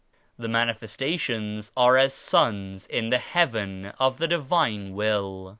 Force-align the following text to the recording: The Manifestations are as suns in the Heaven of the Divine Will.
The 0.35 0.47
Manifestations 0.47 1.71
are 1.77 1.95
as 1.95 2.11
suns 2.15 2.87
in 2.87 3.11
the 3.11 3.19
Heaven 3.19 3.93
of 3.99 4.17
the 4.17 4.27
Divine 4.27 4.95
Will. 4.95 5.49